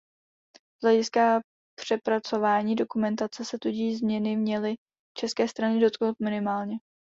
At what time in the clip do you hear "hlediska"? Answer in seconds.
0.83-1.41